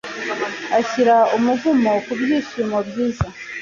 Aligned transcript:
ashyira 0.79 1.15
umuvumo 1.37 1.91
ku 2.05 2.11
byishimo 2.19 2.77
byiza 2.87 3.27